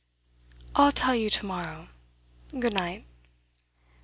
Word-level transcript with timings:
"I'll 0.73 0.91
tell 0.91 1.13
you 1.13 1.29
to 1.29 1.45
morrow. 1.45 1.87
Good 2.59 2.73
night." 2.73 3.05